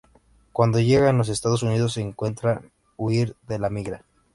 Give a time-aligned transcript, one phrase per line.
[0.51, 2.63] Cuando llega en los Estados Unidos se encuentra
[2.97, 4.03] huir de la migra.